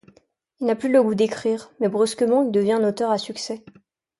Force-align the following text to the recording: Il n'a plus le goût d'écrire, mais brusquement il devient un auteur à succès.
Il 0.59 0.65
n'a 0.65 0.75
plus 0.75 0.91
le 0.91 1.03
goût 1.03 1.13
d'écrire, 1.13 1.71
mais 1.79 1.87
brusquement 1.87 2.41
il 2.43 2.49
devient 2.49 2.71
un 2.73 2.83
auteur 2.89 3.11
à 3.11 3.19
succès. 3.19 3.63